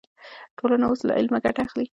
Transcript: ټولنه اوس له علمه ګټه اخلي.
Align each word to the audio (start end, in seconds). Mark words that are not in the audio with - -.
ټولنه 0.57 0.85
اوس 0.87 0.99
له 1.07 1.13
علمه 1.19 1.39
ګټه 1.45 1.61
اخلي. 1.67 1.85